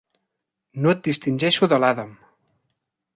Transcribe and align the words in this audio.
No 0.85 0.93
et 0.93 1.03
distingeixo 1.09 1.69
de 1.75 1.79
l'Adam. 1.85 2.17